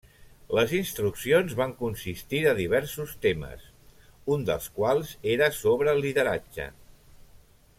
Les 0.59 0.71
Instruccions 0.75 1.51
van 1.59 1.75
consistir 1.81 2.39
de 2.45 2.53
diversos 2.59 3.13
temes, 3.25 3.67
un 4.37 4.47
dels 4.49 4.67
quals 4.79 5.13
era 5.35 5.51
sobre 5.59 5.95
el 5.95 6.03
lideratge. 6.07 6.67